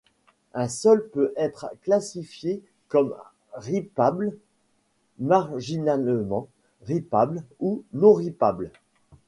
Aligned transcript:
Un 0.55 0.67
sol 0.67 1.07
peut 1.13 1.31
être 1.37 1.69
classifié 1.83 2.63
comme 2.87 3.13
rippable, 3.53 4.35
marginalement 5.19 6.47
rippable 6.87 7.43
ou 7.59 7.83
non-rippable. 7.93 8.71